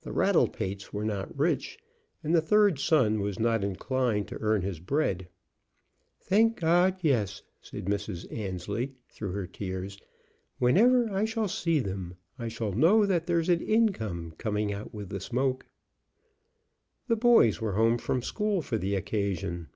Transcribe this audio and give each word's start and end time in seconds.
The 0.00 0.10
Rattlepates 0.10 0.92
were 0.92 1.04
not 1.04 1.38
rich, 1.38 1.78
and 2.24 2.34
the 2.34 2.40
third 2.42 2.80
son 2.80 3.20
was 3.20 3.38
not 3.38 3.62
inclined 3.62 4.26
to 4.26 4.40
earn 4.40 4.62
his 4.62 4.80
bread. 4.80 5.28
"Thank 6.20 6.58
God, 6.58 6.96
yes!" 7.00 7.42
said 7.60 7.84
Mrs. 7.84 8.26
Annesley, 8.36 8.96
through 9.08 9.30
her 9.30 9.46
tears. 9.46 10.00
"Whenever 10.58 11.08
I 11.12 11.24
shall 11.26 11.46
see 11.46 11.78
them 11.78 12.16
I 12.40 12.48
shall 12.48 12.72
know 12.72 13.06
that 13.06 13.28
there's 13.28 13.48
an 13.48 13.60
income 13.60 14.32
coming 14.36 14.72
out 14.72 14.92
with 14.92 15.10
the 15.10 15.20
smoke." 15.20 15.64
The 17.06 17.14
boys 17.14 17.60
were 17.60 17.74
home 17.74 17.98
from 17.98 18.20
school 18.20 18.62
for 18.62 18.78
the 18.78 18.96
occasion. 18.96 19.68